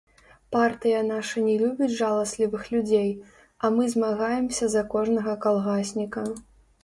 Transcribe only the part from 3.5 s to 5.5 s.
а мы змагаемся за кожнага